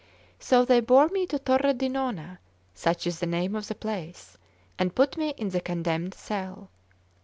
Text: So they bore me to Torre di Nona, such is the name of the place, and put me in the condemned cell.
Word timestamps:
So 0.39 0.65
they 0.65 0.79
bore 0.79 1.09
me 1.09 1.27
to 1.27 1.37
Torre 1.37 1.73
di 1.75 1.87
Nona, 1.87 2.39
such 2.73 3.05
is 3.05 3.19
the 3.19 3.27
name 3.27 3.55
of 3.55 3.67
the 3.67 3.75
place, 3.75 4.35
and 4.79 4.95
put 4.95 5.15
me 5.15 5.35
in 5.37 5.49
the 5.49 5.61
condemned 5.61 6.15
cell. 6.15 6.71